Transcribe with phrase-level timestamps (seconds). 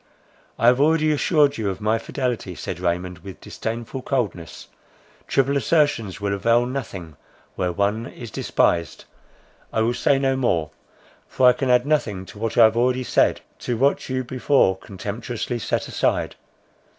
[0.57, 4.67] "I have already assured you of my fidelity," said Raymond with disdainful coldness,
[5.27, 7.17] "triple assertions will avail nothing
[7.55, 9.05] where one is despised.
[9.71, 10.71] I will say no more;
[11.27, 14.75] for I can add nothing to what I have already said, to what you before
[14.75, 16.35] contemptuously set aside.